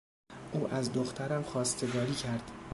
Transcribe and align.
او 0.51 0.67
از 0.67 0.93
دخترم 0.93 1.43
خواستگاری 1.43 2.13
کرد. 2.15 2.51